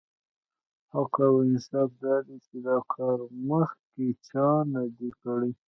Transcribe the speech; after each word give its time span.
حق 0.93 1.15
او 1.29 1.35
انصاف 1.49 1.89
دا 2.03 2.15
دی 2.25 2.37
چې 2.45 2.55
دا 2.67 2.77
کار 2.93 3.19
مخکې 3.49 4.07
چا 4.27 4.47
نه 4.73 4.81
دی 4.97 5.09
کړی. 5.21 5.51